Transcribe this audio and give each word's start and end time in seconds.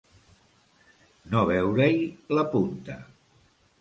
No 1.35 1.43
veure-hi 1.51 2.01
la 2.39 2.47
punta. 2.55 2.97